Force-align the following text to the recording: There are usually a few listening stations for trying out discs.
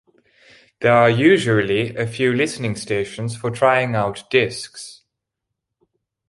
There 0.79 0.93
are 0.97 1.11
usually 1.11 1.95
a 1.95 2.07
few 2.07 2.33
listening 2.33 2.75
stations 2.75 3.37
for 3.37 3.51
trying 3.51 3.93
out 3.93 4.27
discs. 4.31 5.03